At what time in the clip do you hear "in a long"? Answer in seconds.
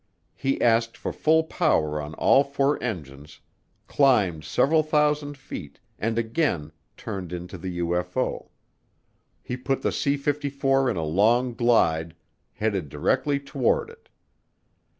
10.89-11.53